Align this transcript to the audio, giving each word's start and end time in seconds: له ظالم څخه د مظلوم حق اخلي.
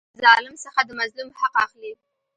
له 0.07 0.07
ظالم 0.23 0.55
څخه 0.63 0.81
د 0.87 0.89
مظلوم 0.99 1.29
حق 1.39 1.55
اخلي. 1.65 1.91